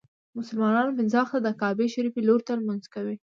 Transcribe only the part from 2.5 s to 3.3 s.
لمونځ کوي.